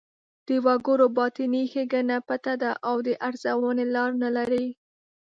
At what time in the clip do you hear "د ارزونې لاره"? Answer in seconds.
3.07-4.15